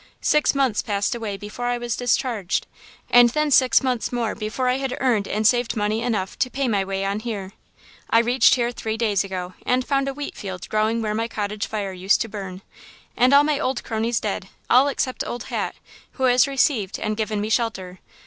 [0.21, 2.65] Six months passed away before I was discharged,
[3.11, 6.67] and then six months more before I had earned and saved money enough to pay
[6.67, 7.51] my way on here.
[8.09, 11.67] "I reached here three days ago and found a wheat field growing where my cottage
[11.67, 12.63] fire used to burn,
[13.15, 15.75] and all my old cronies dead, all except Old Hat,
[16.13, 17.99] who has received and given me shelter.